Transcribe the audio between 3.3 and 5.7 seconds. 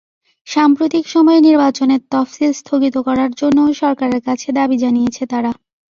জন্যও সরকারের কাছে দাবি জানিয়েছে তারা।